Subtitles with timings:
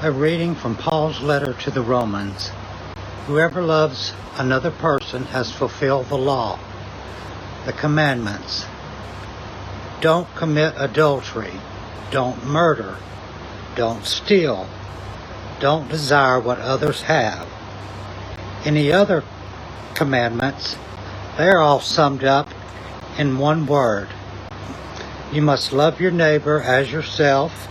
[0.00, 2.52] A reading from Paul's letter to the Romans.
[3.26, 6.60] Whoever loves another person has fulfilled the law,
[7.66, 8.64] the commandments.
[10.00, 11.54] Don't commit adultery.
[12.12, 12.96] Don't murder.
[13.74, 14.68] Don't steal.
[15.58, 17.48] Don't desire what others have.
[18.64, 19.24] Any other
[19.94, 20.76] commandments,
[21.36, 22.48] they're all summed up
[23.18, 24.10] in one word.
[25.32, 27.68] You must love your neighbor as yourself.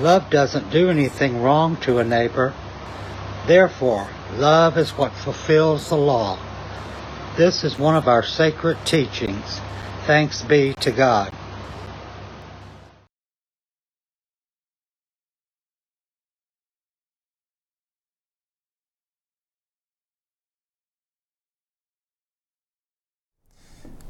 [0.00, 2.54] Love doesn't do anything wrong to a neighbor.
[3.48, 6.38] Therefore, love is what fulfills the law.
[7.36, 9.60] This is one of our sacred teachings.
[10.06, 11.32] Thanks be to God.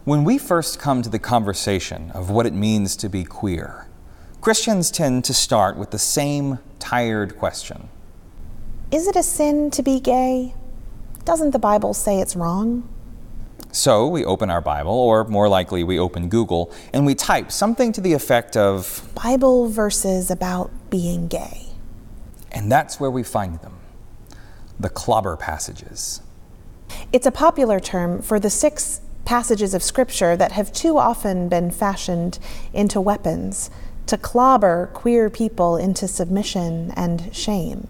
[0.04, 3.87] When we first come to the conversation of what it means to be queer,
[4.40, 7.88] Christians tend to start with the same tired question
[8.92, 10.54] Is it a sin to be gay?
[11.24, 12.88] Doesn't the Bible say it's wrong?
[13.72, 17.92] So we open our Bible, or more likely, we open Google, and we type something
[17.92, 21.66] to the effect of Bible verses about being gay.
[22.50, 23.74] And that's where we find them
[24.80, 26.22] the clobber passages.
[27.12, 31.70] It's a popular term for the six passages of Scripture that have too often been
[31.70, 32.38] fashioned
[32.72, 33.70] into weapons
[34.08, 37.86] to clobber queer people into submission and shame.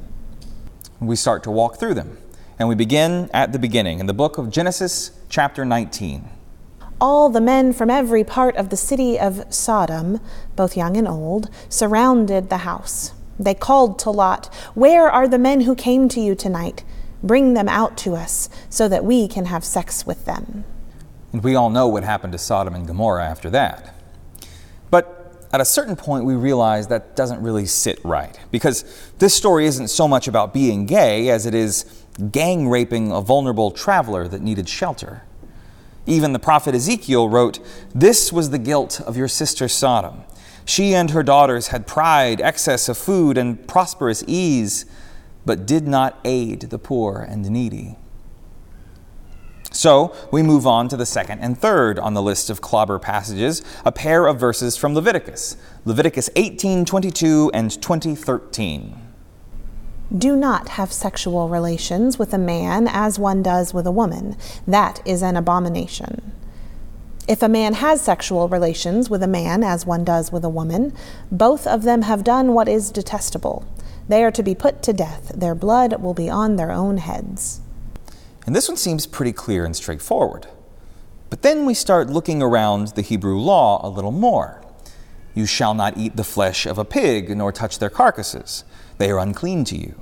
[1.00, 2.19] We start to walk through them,
[2.58, 6.28] and we begin at the beginning in the book of Genesis, chapter 19.
[7.00, 10.20] All the men from every part of the city of Sodom,
[10.56, 13.12] both young and old, surrounded the house.
[13.38, 16.82] They called to Lot, Where are the men who came to you tonight?
[17.22, 20.64] Bring them out to us so that we can have sex with them.
[21.32, 23.94] And we all know what happened to Sodom and Gomorrah after that.
[25.52, 28.84] At a certain point, we realize that doesn't really sit right, because
[29.18, 33.70] this story isn't so much about being gay as it is gang raping a vulnerable
[33.70, 35.22] traveler that needed shelter.
[36.06, 37.60] Even the prophet Ezekiel wrote,
[37.94, 40.22] This was the guilt of your sister Sodom.
[40.64, 44.84] She and her daughters had pride, excess of food, and prosperous ease,
[45.47, 47.97] but did not aid the poor and needy.
[49.70, 53.62] So we move on to the second and third on the list of clobber passages,
[53.84, 58.94] a pair of verses from Leviticus, Leviticus 18:22 and 20:13.
[60.16, 64.36] Do not have sexual relations with a man as one does with a woman.
[64.66, 66.32] That is an abomination.
[67.28, 70.94] If a man has sexual relations with a man as one does with a woman,
[71.30, 73.66] both of them have done what is detestable.
[74.08, 75.32] They are to be put to death.
[75.34, 77.60] Their blood will be on their own heads.
[78.48, 80.47] And this one seems pretty clear and straightforward.
[81.28, 84.64] But then we start looking around the Hebrew law a little more.
[85.34, 88.64] You shall not eat the flesh of a pig, nor touch their carcasses.
[88.97, 90.00] They are unclean to you.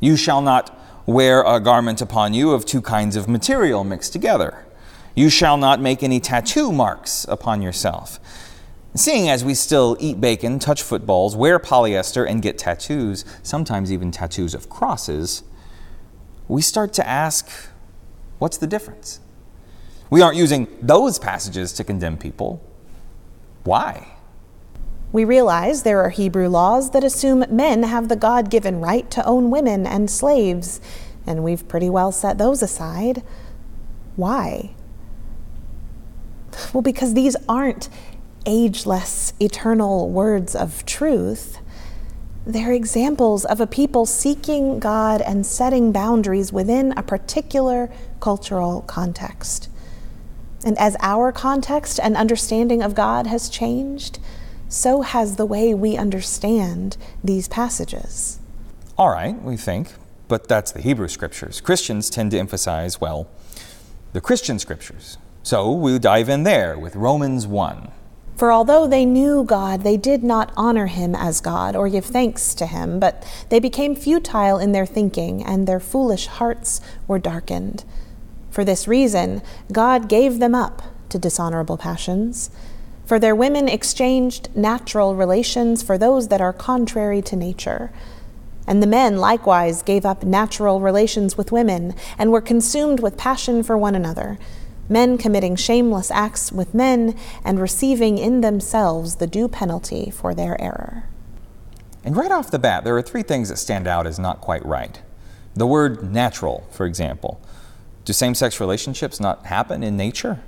[0.00, 4.66] You shall not wear a garment upon you of two kinds of material mixed together.
[5.14, 8.18] You shall not make any tattoo marks upon yourself.
[8.96, 14.10] Seeing as we still eat bacon, touch footballs, wear polyester, and get tattoos, sometimes even
[14.10, 15.44] tattoos of crosses,
[16.48, 17.50] we start to ask
[18.38, 19.20] what's the difference?
[20.10, 22.62] We aren't using those passages to condemn people.
[23.64, 24.14] Why?
[25.12, 29.24] We realize there are Hebrew laws that assume men have the God given right to
[29.26, 30.80] own women and slaves,
[31.26, 33.22] and we've pretty well set those aside.
[34.16, 34.74] Why?
[36.72, 37.88] Well, because these aren't
[38.46, 41.58] ageless, eternal words of truth.
[42.48, 49.68] They're examples of a people seeking God and setting boundaries within a particular cultural context.
[50.64, 54.18] And as our context and understanding of God has changed,
[54.66, 58.38] so has the way we understand these passages.
[58.96, 59.92] All right, we think,
[60.26, 61.60] but that's the Hebrew scriptures.
[61.60, 63.28] Christians tend to emphasize, well,
[64.14, 65.18] the Christian scriptures.
[65.42, 67.92] So we dive in there with Romans 1.
[68.38, 72.54] For although they knew God, they did not honor him as God or give thanks
[72.54, 77.84] to him, but they became futile in their thinking, and their foolish hearts were darkened.
[78.48, 79.42] For this reason,
[79.72, 82.50] God gave them up to dishonorable passions.
[83.04, 87.90] For their women exchanged natural relations for those that are contrary to nature.
[88.68, 93.64] And the men likewise gave up natural relations with women, and were consumed with passion
[93.64, 94.38] for one another
[94.88, 100.60] men committing shameless acts with men and receiving in themselves the due penalty for their
[100.60, 101.04] error.
[102.04, 104.64] And right off the bat, there are three things that stand out as not quite
[104.64, 105.00] right.
[105.54, 107.40] The word natural, for example.
[108.04, 110.40] Do same sex relationships not happen in nature?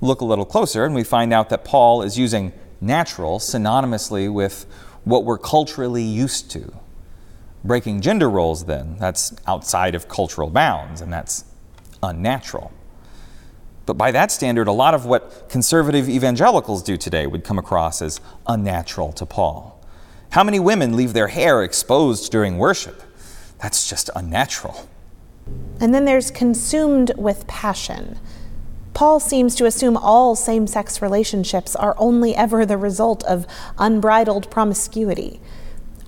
[0.00, 4.66] Look a little closer, and we find out that Paul is using natural synonymously with
[5.04, 6.72] what we're culturally used to.
[7.64, 11.44] Breaking gender roles, then, that's outside of cultural bounds, and that's
[12.02, 12.72] unnatural.
[13.88, 18.02] But by that standard, a lot of what conservative evangelicals do today would come across
[18.02, 19.82] as unnatural to Paul.
[20.28, 23.02] How many women leave their hair exposed during worship?
[23.62, 24.86] That's just unnatural.
[25.80, 28.18] And then there's consumed with passion.
[28.92, 33.46] Paul seems to assume all same sex relationships are only ever the result of
[33.78, 35.40] unbridled promiscuity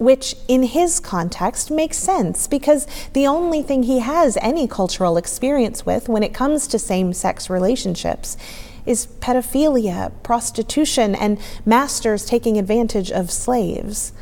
[0.01, 5.85] which in his context makes sense because the only thing he has any cultural experience
[5.85, 8.39] with when it comes to same sex relationships
[8.87, 14.15] is pedophilia, prostitution, and masters taking advantage of slaves.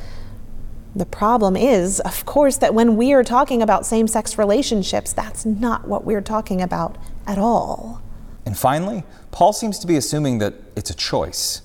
[0.97, 5.47] The problem is, of course, that when we are talking about same sex relationships, that's
[5.47, 8.03] not what we're talking about at all.
[8.45, 11.63] And finally, Paul seems to be assuming that it's a choice.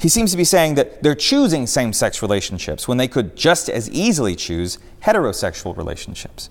[0.00, 3.68] He seems to be saying that they're choosing same sex relationships when they could just
[3.68, 6.50] as easily choose heterosexual relationships.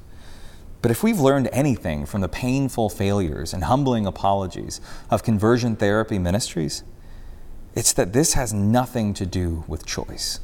[0.81, 6.19] But if we've learned anything from the painful failures and humbling apologies of conversion therapy
[6.19, 6.83] ministries,
[7.73, 10.39] it's that this has nothing to do with choice.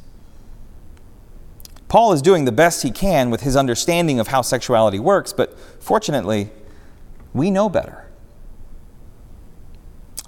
[1.88, 5.58] Paul is doing the best he can with his understanding of how sexuality works, but
[5.80, 6.50] fortunately,
[7.34, 8.08] we know better.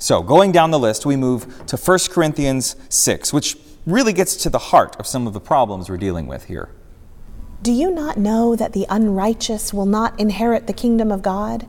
[0.05, 3.57] So, going down the list, we move to 1 Corinthians 6, which
[3.87, 6.69] really gets to the heart of some of the problems we're dealing with here.
[7.63, 11.65] Do you not know that the unrighteous will not inherit the kingdom of God?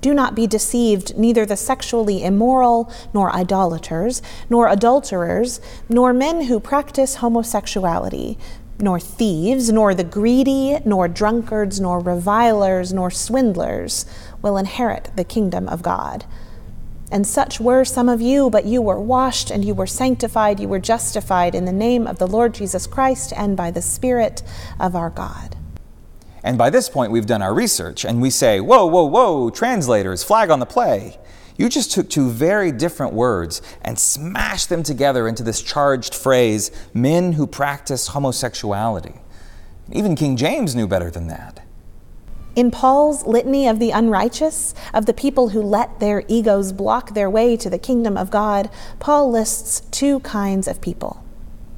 [0.00, 6.58] Do not be deceived, neither the sexually immoral, nor idolaters, nor adulterers, nor men who
[6.58, 8.38] practice homosexuality,
[8.80, 14.06] nor thieves, nor the greedy, nor drunkards, nor revilers, nor swindlers
[14.40, 16.24] will inherit the kingdom of God.
[17.10, 20.68] And such were some of you, but you were washed and you were sanctified, you
[20.68, 24.42] were justified in the name of the Lord Jesus Christ and by the Spirit
[24.80, 25.56] of our God.
[26.42, 30.24] And by this point, we've done our research and we say, whoa, whoa, whoa, translators,
[30.24, 31.18] flag on the play.
[31.56, 36.70] You just took two very different words and smashed them together into this charged phrase
[36.92, 39.14] men who practice homosexuality.
[39.90, 41.65] Even King James knew better than that.
[42.56, 47.28] In Paul's litany of the unrighteous, of the people who let their egos block their
[47.28, 51.22] way to the kingdom of God, Paul lists two kinds of people.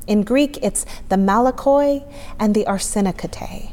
[0.06, 3.72] In Greek, it's the malakoi and the arsenokoitai.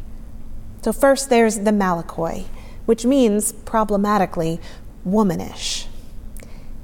[0.82, 2.46] So, first there's the malakoi,
[2.88, 4.60] which means, problematically,
[5.06, 5.86] womanish.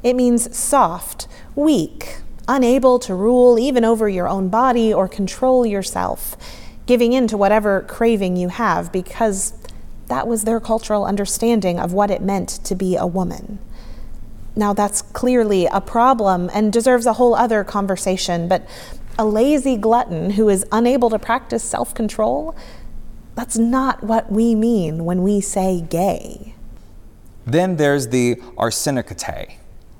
[0.03, 6.37] It means soft, weak, unable to rule even over your own body or control yourself,
[6.85, 9.53] giving in to whatever craving you have because
[10.11, 13.59] that was their cultural understanding of what it meant to be a woman.
[14.57, 18.67] Now, that's clearly a problem and deserves a whole other conversation, but
[19.17, 22.53] a lazy glutton who is unable to practice self control,
[23.35, 26.55] that's not what we mean when we say gay.
[27.45, 29.53] Then there's the arsenokoitai,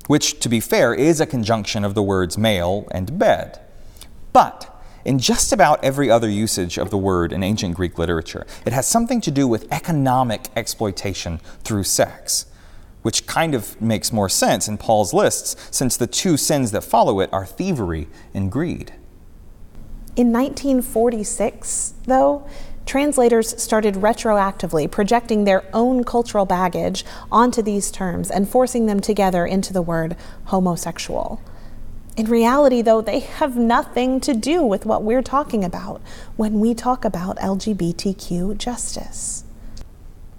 [0.07, 3.61] which, to be fair, is a conjunction of the words male and bed.
[4.33, 4.70] But
[5.05, 8.87] in just about every other usage of the word in ancient Greek literature, it has
[8.87, 12.45] something to do with economic exploitation through sex,
[13.01, 17.19] which kind of makes more sense in Paul's lists since the two sins that follow
[17.19, 18.93] it are thievery and greed.
[20.15, 22.45] In 1946, though,
[22.85, 29.45] translators started retroactively projecting their own cultural baggage onto these terms and forcing them together
[29.45, 31.41] into the word homosexual.
[32.21, 36.03] In reality, though, they have nothing to do with what we're talking about
[36.35, 39.43] when we talk about LGBTQ justice.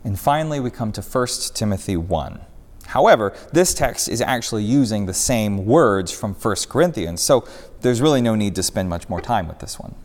[0.05, 2.41] And finally, we come to 1 Timothy 1.
[2.87, 7.45] However, this text is actually using the same words from 1 Corinthians, so
[7.81, 9.97] there's really no need to spend much more time with this one.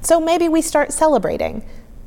[0.00, 1.64] So maybe we start celebrating.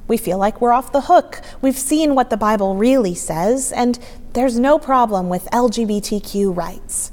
[0.10, 1.42] We feel like we're off the hook.
[1.62, 3.98] We've seen what the Bible really says, and
[4.34, 7.10] there's no problem with LGBTQ rights.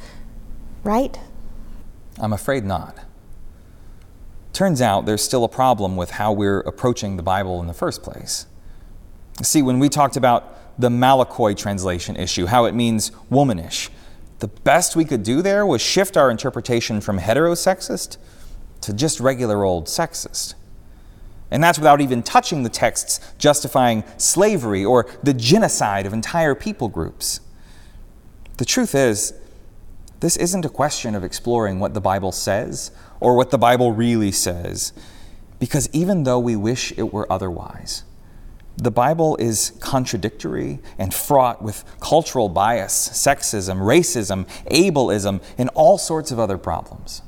[0.83, 1.21] Right?
[2.19, 2.99] I'm afraid not.
[4.53, 8.03] Turns out there's still a problem with how we're approaching the Bible in the first
[8.03, 8.47] place.
[9.43, 13.91] See, when we talked about the Malakoi translation issue, how it means womanish,
[14.39, 18.17] the best we could do there was shift our interpretation from heterosexist
[18.83, 20.55] to just regular old sexist.
[21.51, 26.89] And that's without even touching the texts justifying slavery or the genocide of entire people
[26.89, 27.41] groups.
[28.57, 29.35] The truth is,
[30.25, 32.91] this isn't a question of exploring what the Bible says
[33.21, 34.95] or what the Bible really says,
[35.59, 38.05] because even though we wish it were otherwise,
[38.79, 46.31] the Bible is contradictory and fraught with cultural bias, sexism, racism, ableism, and all sorts
[46.31, 47.21] of other problems.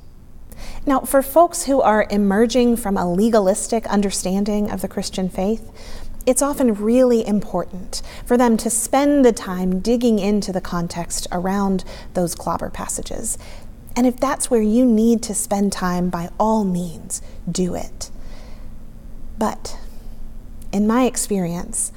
[0.87, 5.71] Now, for folks who are emerging from a legalistic understanding of the Christian faith,
[6.27, 11.85] it's often really important for them to spend the time digging into the context around
[12.15, 13.39] those clobber passages.
[13.95, 18.11] And if that's where you need to spend time, by all means, do it.
[19.39, 19.79] But
[20.73, 21.93] in my experience,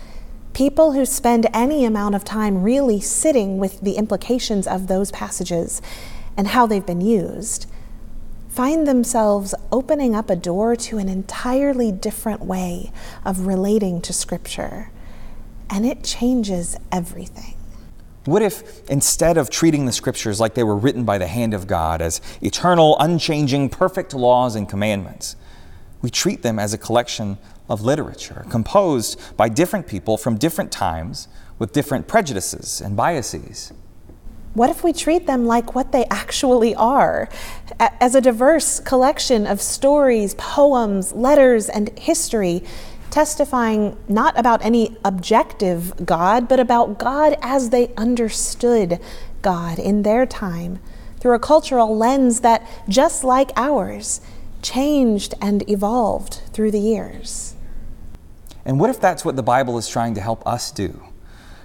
[0.54, 5.82] people who spend any amount of time really sitting with the implications of those passages
[6.38, 7.66] and how they've been used
[8.50, 12.92] find themselves opening up a door to an entirely different way
[13.24, 14.92] of relating to Scripture.
[15.70, 17.56] And it changes everything.
[18.26, 21.68] What if instead of treating the scriptures like they were written by the hand of
[21.68, 25.36] God as eternal, unchanging, perfect laws and commandments,
[26.02, 27.38] we treat them as a collection
[27.70, 31.28] of literature composed by different people from different times
[31.60, 33.72] with different prejudices and biases?
[34.54, 37.30] What if we treat them like what they actually are?
[37.80, 42.64] As a diverse collection of stories, poems, letters, and history,
[43.12, 49.00] testifying not about any objective God, but about God as they understood
[49.42, 50.80] God in their time
[51.20, 54.22] through a cultural lens that, just like ours,
[54.62, 57.56] changed and evolved through the years.
[58.66, 61.09] And what if that's what the Bible is trying to help us do?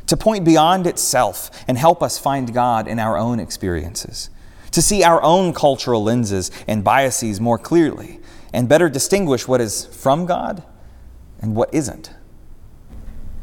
[0.08, 4.28] To point beyond itself and help us find God in our own experiences,
[4.70, 8.20] to see our own cultural lenses and biases more clearly,
[8.52, 10.62] and better distinguish what is from God
[11.40, 12.12] and what isn't.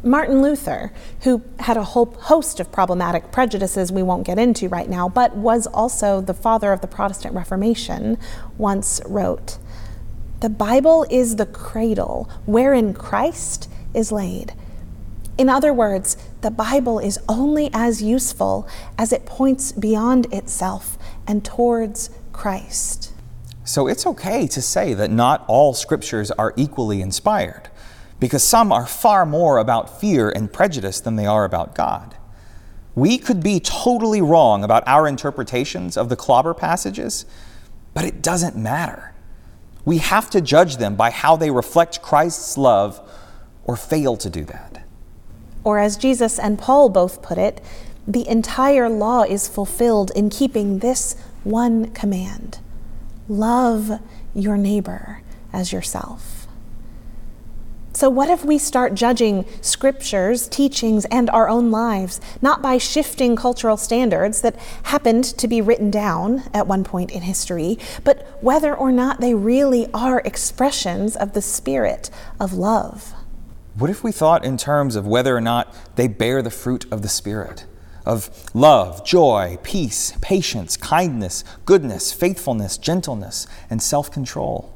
[0.03, 0.91] Martin Luther,
[1.21, 5.35] who had a whole host of problematic prejudices we won't get into right now, but
[5.35, 8.17] was also the father of the Protestant Reformation,
[8.57, 9.59] once wrote
[10.39, 14.53] The Bible is the cradle wherein Christ is laid.
[15.41, 21.43] In other words, the Bible is only as useful as it points beyond itself and
[21.43, 23.11] towards Christ.
[23.63, 27.71] So it's okay to say that not all scriptures are equally inspired
[28.19, 32.15] because some are far more about fear and prejudice than they are about God.
[32.93, 37.25] We could be totally wrong about our interpretations of the clobber passages,
[37.95, 39.15] but it doesn't matter.
[39.85, 43.01] We have to judge them by how they reflect Christ's love
[43.63, 44.70] or fail to do that.
[45.63, 47.61] Or, as Jesus and Paul both put it,
[48.07, 52.59] the entire law is fulfilled in keeping this one command
[53.29, 53.99] love
[54.33, 55.21] your neighbor
[55.53, 56.41] as yourself.
[57.93, 63.35] So, what if we start judging scriptures, teachings, and our own lives not by shifting
[63.35, 68.75] cultural standards that happened to be written down at one point in history, but whether
[68.75, 73.13] or not they really are expressions of the spirit of love?
[73.75, 77.01] What if we thought in terms of whether or not they bear the fruit of
[77.01, 77.65] the Spirit?
[78.05, 84.75] Of love, joy, peace, patience, kindness, goodness, faithfulness, gentleness, and self control.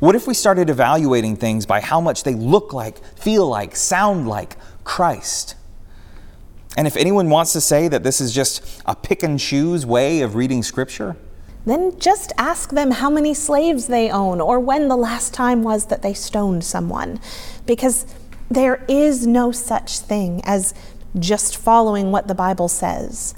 [0.00, 4.28] What if we started evaluating things by how much they look like, feel like, sound
[4.28, 5.54] like Christ?
[6.76, 10.20] And if anyone wants to say that this is just a pick and choose way
[10.20, 11.16] of reading Scripture,
[11.66, 15.86] then just ask them how many slaves they own or when the last time was
[15.86, 17.20] that they stoned someone.
[17.66, 18.06] Because
[18.50, 20.74] there is no such thing as
[21.18, 23.34] just following what the Bible says.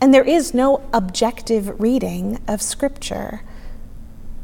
[0.00, 3.42] And there is no objective reading of Scripture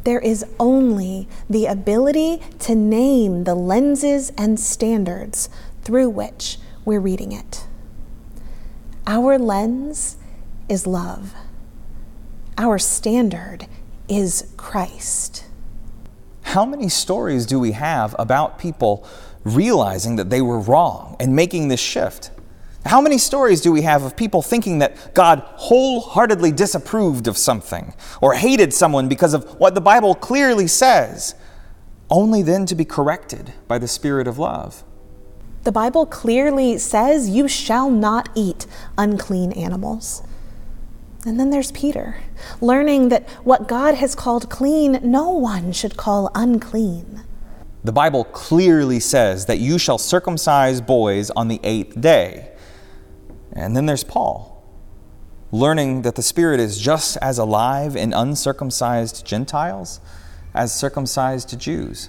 [0.06, 5.50] there is only the ability to name the lenses and standards
[5.83, 7.66] through which we're reading it.
[9.04, 10.16] Our lens
[10.68, 11.35] is love.
[12.58, 13.66] Our standard
[14.08, 15.44] is Christ.
[16.42, 19.06] How many stories do we have about people
[19.44, 22.30] realizing that they were wrong and making this shift?
[22.86, 27.92] How many stories do we have of people thinking that God wholeheartedly disapproved of something
[28.22, 31.34] or hated someone because of what the Bible clearly says,
[32.08, 34.82] only then to be corrected by the Spirit of love?
[35.64, 40.22] The Bible clearly says, You shall not eat unclean animals.
[41.26, 42.21] And then there's Peter,
[42.61, 47.25] learning that what God has called clean, no one should call unclean.
[47.83, 52.52] The Bible clearly says that you shall circumcise boys on the eighth day.
[53.52, 54.64] And then there's Paul,
[55.50, 59.99] learning that the Spirit is just as alive in uncircumcised Gentiles
[60.54, 62.09] as circumcised Jews.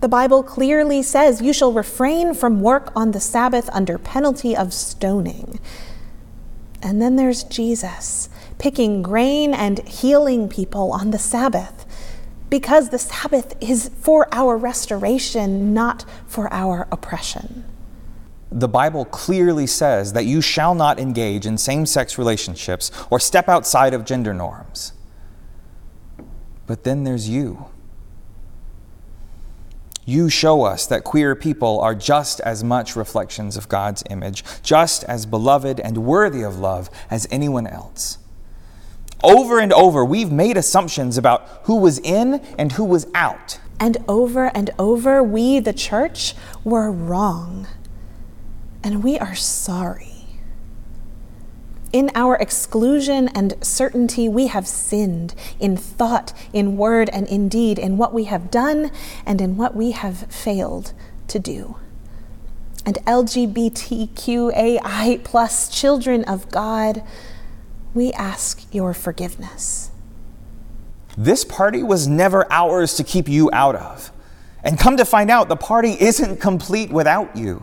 [0.00, 4.74] The Bible clearly says you shall refrain from work on the Sabbath under penalty of
[4.74, 5.58] stoning.
[6.82, 11.84] And then there's Jesus, picking grain and healing people on the Sabbath,
[12.50, 17.64] because the Sabbath is for our restoration, not for our oppression
[18.50, 23.48] the Bible clearly says that you shall not engage in same sex relationships or step
[23.48, 24.92] outside of gender norms.
[26.66, 27.66] But then there's you.
[30.08, 35.04] You show us that queer people are just as much reflections of God's image, just
[35.04, 38.16] as beloved and worthy of love as anyone else.
[39.22, 43.60] Over and over, we've made assumptions about who was in and who was out.
[43.78, 46.34] And over and over, we, the church,
[46.64, 47.66] were wrong.
[48.82, 50.17] And we are sorry.
[51.90, 57.78] In our exclusion and certainty, we have sinned in thought, in word, and in deed,
[57.78, 58.90] in what we have done
[59.24, 60.92] and in what we have failed
[61.28, 61.76] to do.
[62.84, 67.02] And LGBTQAI plus children of God,
[67.94, 69.90] we ask your forgiveness.
[71.16, 74.12] This party was never ours to keep you out of.
[74.62, 77.62] And come to find out, the party isn't complete without you.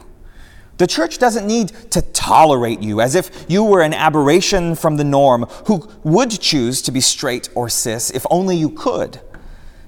[0.77, 5.03] The church doesn't need to tolerate you as if you were an aberration from the
[5.03, 9.21] norm who would choose to be straight or cis if only you could.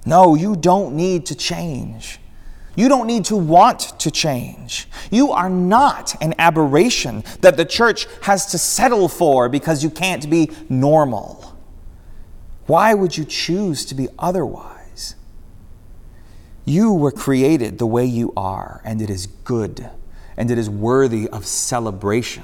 [0.05, 2.19] No, you don't need to change.
[2.77, 4.87] You don't need to want to change.
[5.11, 10.29] You are not an aberration that the church has to settle for because you can't
[10.29, 11.57] be normal.
[12.67, 15.15] Why would you choose to be otherwise?
[16.65, 19.89] You were created the way you are, and it is good,
[20.37, 22.43] and it is worthy of celebration.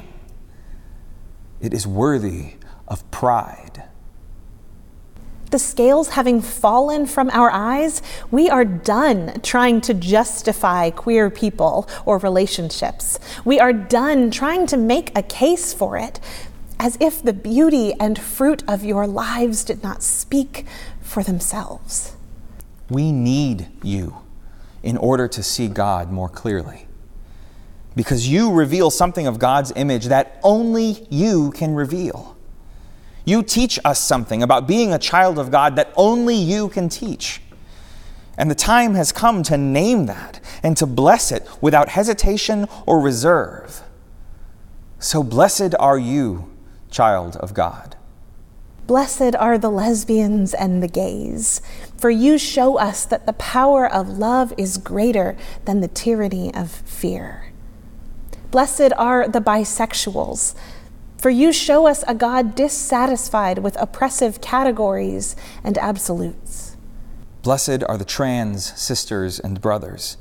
[1.62, 2.56] It is worthy
[2.88, 3.84] of pride
[5.54, 11.88] the scales having fallen from our eyes, we are done trying to justify queer people
[12.08, 13.20] or relationships.
[13.46, 16.20] We are done trying to make a case for it
[16.80, 20.66] as if the beauty and fruit of your lives did not speak
[21.02, 22.16] for themselves.
[22.90, 24.18] We need you
[24.82, 26.88] in order to see God more clearly.
[27.96, 32.36] Because you reveal something of God's image that only you can reveal.
[33.26, 37.42] You teach us something about being a child of God that only you can teach.
[38.38, 43.00] And the time has come to name that and to bless it without hesitation or
[43.00, 43.84] reserve.
[45.00, 46.50] So blessed are you,
[46.90, 47.96] child of God.
[48.88, 51.62] Blessed are the lesbians and the gays,
[51.96, 56.70] for you show us that the power of love is greater than the tyranny of
[56.70, 57.53] fear.
[58.54, 60.54] Blessed are the bisexuals,
[61.18, 66.78] for you show us a God dissatisfied with oppressive categories and absolutes.
[67.42, 70.18] Blessed are the trans sisters and brothers,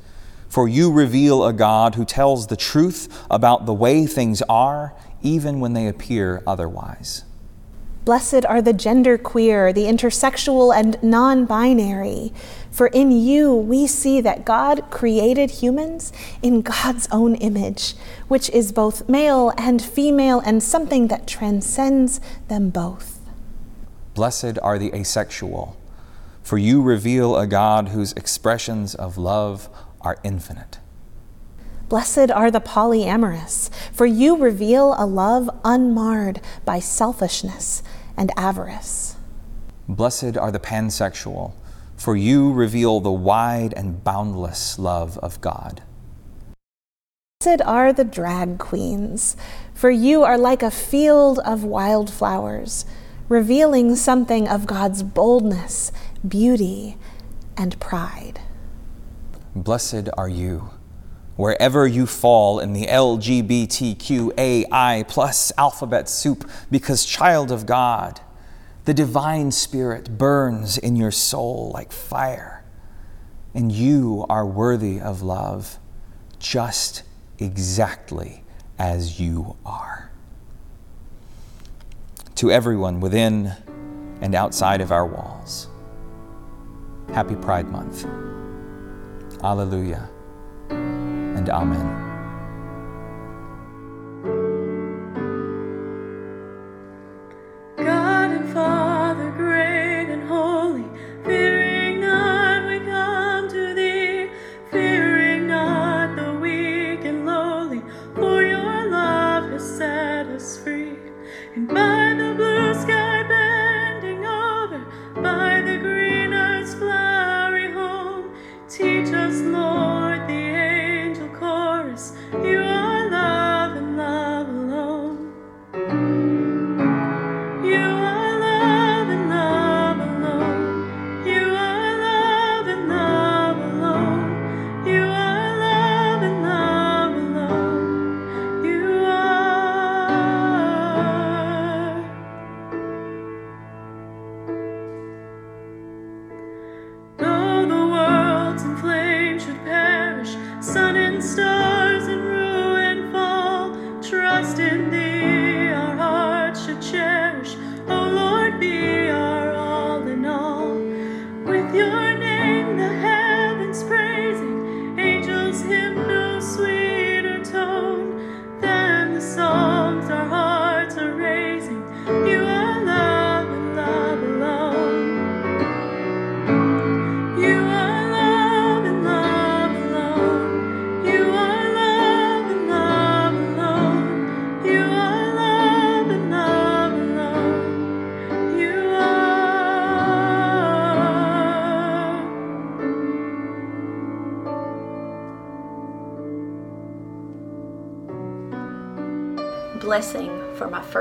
[0.49, 5.59] for you reveal a God who tells the truth about the way things are, even
[5.59, 7.25] when they appear otherwise.
[8.03, 12.33] Blessed are the genderqueer, the intersexual, and non binary.
[12.73, 17.93] For in you we see that God created humans in God's own image,
[18.27, 23.21] which is both male and female and something that transcends them both.
[24.15, 25.77] Blessed are the asexual,
[26.41, 29.69] for you reveal a God whose expressions of love
[30.01, 30.79] are infinite.
[31.89, 37.83] Blessed are the polyamorous, for you reveal a love unmarred by selfishness
[38.17, 39.15] and avarice.
[39.87, 41.53] Blessed are the pansexual,
[42.03, 45.81] for you reveal the wide and boundless love of God.
[47.39, 49.37] Blessed are the drag queens,
[49.73, 52.85] for you are like a field of wildflowers,
[53.29, 55.93] revealing something of God's boldness,
[56.27, 56.97] beauty,
[57.55, 58.41] and pride.
[59.55, 60.71] Blessed are you
[61.37, 63.87] wherever you fall in the LGBTQAI
[65.07, 68.19] plus alphabet soup, because, child of God,
[68.85, 72.63] the divine spirit burns in your soul like fire,
[73.53, 75.79] and you are worthy of love
[76.39, 77.03] just
[77.39, 78.43] exactly
[78.77, 80.11] as you are.
[82.35, 83.53] To everyone within
[84.21, 85.67] and outside of our walls,
[87.13, 88.05] happy Pride Month.
[89.43, 90.09] Alleluia
[90.69, 92.12] and Amen.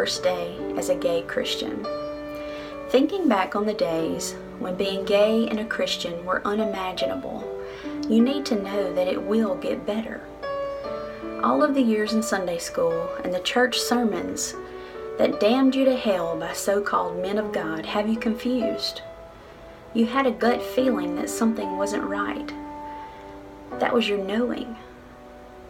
[0.03, 1.87] First day as a gay Christian.
[2.89, 7.49] Thinking back on the days when being gay and a Christian were unimaginable,
[8.09, 10.27] you need to know that it will get better.
[11.45, 14.57] All of the years in Sunday school and the church sermons
[15.19, 19.03] that damned you to hell by so called men of God have you confused.
[19.95, 22.53] You had a gut feeling that something wasn't right.
[23.79, 24.75] That was your knowing,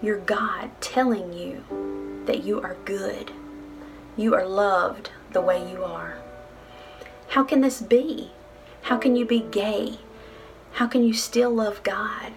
[0.00, 3.30] your God telling you that you are good.
[4.14, 6.18] You are loved the way you are.
[7.28, 8.30] How can this be?
[8.82, 9.98] How can you be gay?
[10.72, 12.32] How can you still love God?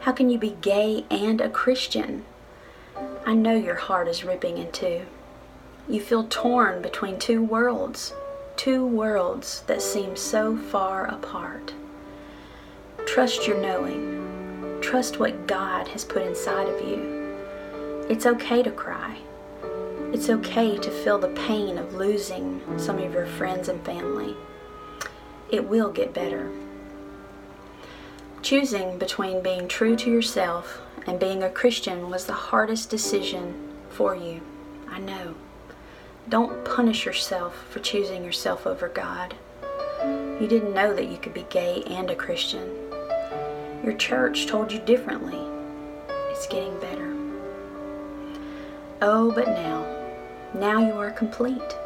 [0.00, 2.26] How can you be gay and a Christian?
[3.24, 5.06] I know your heart is ripping in two.
[5.88, 8.12] You feel torn between two worlds,
[8.56, 11.72] two worlds that seem so far apart.
[13.06, 14.78] Trust your knowing.
[14.82, 17.34] Trust what God has put inside of you.
[18.10, 19.18] It's okay to cry.
[20.10, 24.34] It's okay to feel the pain of losing some of your friends and family.
[25.50, 26.50] It will get better.
[28.40, 34.16] Choosing between being true to yourself and being a Christian was the hardest decision for
[34.16, 34.40] you.
[34.88, 35.34] I know.
[36.28, 39.34] Don't punish yourself for choosing yourself over God.
[40.02, 42.74] You didn't know that you could be gay and a Christian.
[43.84, 45.38] Your church told you differently.
[46.30, 47.14] It's getting better.
[49.00, 49.97] Oh, but now,
[50.54, 51.76] now you are complete.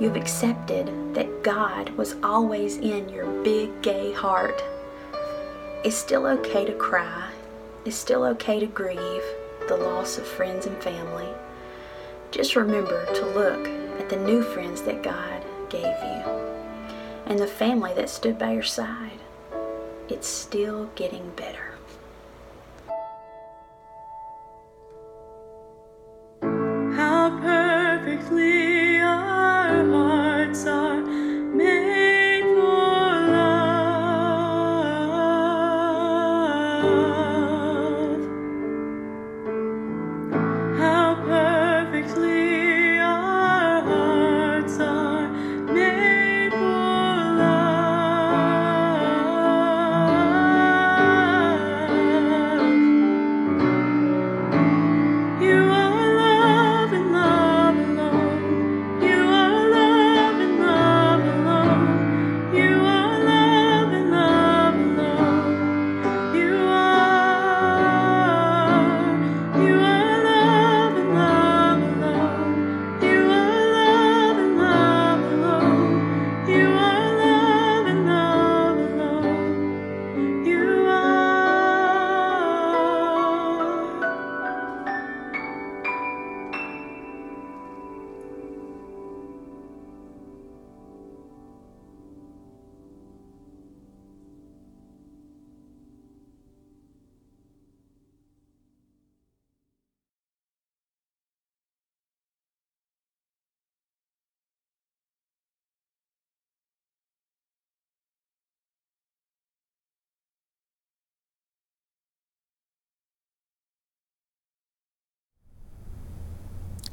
[0.00, 4.62] You've accepted that God was always in your big gay heart.
[5.84, 7.30] It's still okay to cry.
[7.84, 9.22] It's still okay to grieve
[9.68, 11.28] the loss of friends and family.
[12.30, 13.66] Just remember to look
[13.98, 16.44] at the new friends that God gave you
[17.26, 19.18] and the family that stood by your side.
[20.08, 21.63] It's still getting better.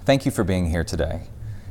[0.03, 1.21] Thank you for being here today.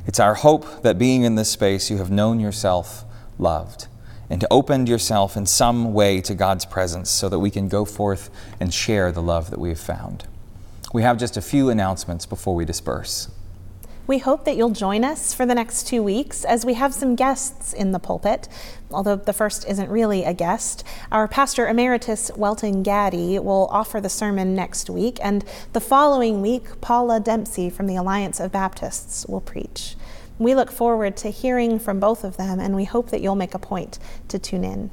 [0.07, 3.05] It's our hope that being in this space, you have known yourself
[3.39, 3.89] loved
[4.31, 8.31] and opened yourself in some way to God's presence so that we can go forth
[8.61, 10.29] and share the love that we have found.
[10.93, 13.29] We have just a few announcements before we disperse.
[14.11, 17.15] We hope that you'll join us for the next two weeks as we have some
[17.15, 18.49] guests in the pulpit.
[18.91, 24.09] Although the first isn't really a guest, our pastor emeritus, Welton Gaddy, will offer the
[24.09, 25.45] sermon next week, and
[25.75, 29.95] the following week, Paula Dempsey from the Alliance of Baptists will preach.
[30.41, 33.55] We look forward to hearing from both of them, and we hope that you'll make
[33.55, 34.91] a point to tune in.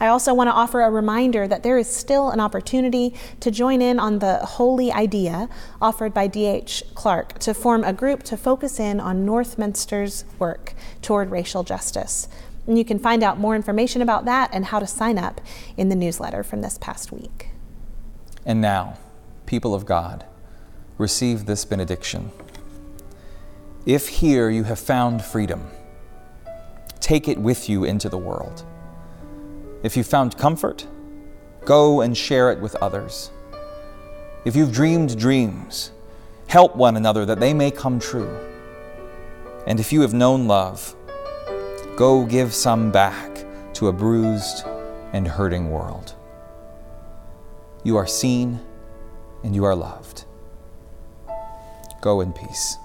[0.00, 3.82] I also want to offer a reminder that there is still an opportunity to join
[3.82, 5.48] in on the Holy Idea
[5.80, 6.84] offered by D.H.
[6.94, 12.28] Clark to form a group to focus in on Northminster's work toward racial justice.
[12.66, 15.40] And you can find out more information about that and how to sign up
[15.76, 17.48] in the newsletter from this past week.
[18.44, 18.98] And now,
[19.46, 20.24] people of God,
[20.98, 22.30] receive this benediction.
[23.84, 25.68] If here you have found freedom,
[27.00, 28.64] take it with you into the world.
[29.86, 30.84] If you've found comfort,
[31.64, 33.30] go and share it with others.
[34.44, 35.92] If you've dreamed dreams,
[36.48, 38.36] help one another that they may come true.
[39.64, 40.96] And if you have known love,
[41.96, 44.64] go give some back to a bruised
[45.12, 46.16] and hurting world.
[47.84, 48.58] You are seen
[49.44, 50.24] and you are loved.
[52.00, 52.76] Go in peace.